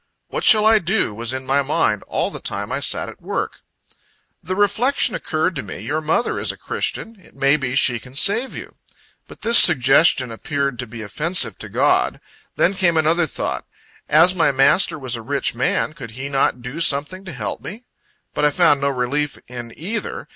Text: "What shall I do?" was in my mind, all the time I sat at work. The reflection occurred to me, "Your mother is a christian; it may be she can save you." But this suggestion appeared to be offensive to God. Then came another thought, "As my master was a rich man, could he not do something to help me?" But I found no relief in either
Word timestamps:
"What 0.29 0.43
shall 0.43 0.65
I 0.65 0.79
do?" 0.79 1.13
was 1.13 1.31
in 1.31 1.45
my 1.45 1.61
mind, 1.61 2.01
all 2.07 2.31
the 2.31 2.39
time 2.39 2.71
I 2.71 2.79
sat 2.79 3.07
at 3.07 3.21
work. 3.21 3.61
The 4.41 4.55
reflection 4.55 5.13
occurred 5.13 5.55
to 5.57 5.61
me, 5.61 5.79
"Your 5.81 6.01
mother 6.01 6.39
is 6.39 6.51
a 6.51 6.57
christian; 6.57 7.19
it 7.19 7.35
may 7.35 7.55
be 7.55 7.75
she 7.75 7.99
can 7.99 8.15
save 8.15 8.55
you." 8.55 8.73
But 9.27 9.43
this 9.43 9.59
suggestion 9.59 10.31
appeared 10.31 10.79
to 10.79 10.87
be 10.87 11.03
offensive 11.03 11.55
to 11.59 11.69
God. 11.69 12.19
Then 12.55 12.73
came 12.73 12.97
another 12.97 13.27
thought, 13.27 13.67
"As 14.09 14.33
my 14.33 14.49
master 14.51 14.97
was 14.97 15.15
a 15.15 15.21
rich 15.21 15.53
man, 15.53 15.93
could 15.93 16.09
he 16.17 16.29
not 16.29 16.63
do 16.63 16.79
something 16.79 17.23
to 17.25 17.31
help 17.31 17.61
me?" 17.61 17.83
But 18.33 18.43
I 18.43 18.49
found 18.49 18.81
no 18.81 18.89
relief 18.89 19.37
in 19.47 19.71
either 19.77 20.27